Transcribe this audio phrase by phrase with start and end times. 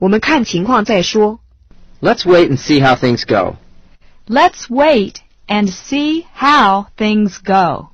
[0.00, 1.40] 我们看情况再说。
[2.00, 3.56] Let's wait and see how things go.
[4.26, 7.89] Let's wait and see how things go.